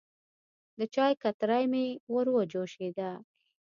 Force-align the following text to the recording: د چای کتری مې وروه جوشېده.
د 0.77 0.79
چای 0.93 1.13
کتری 1.23 1.63
مې 1.71 1.85
وروه 2.13 2.41
جوشېده. 2.51 3.09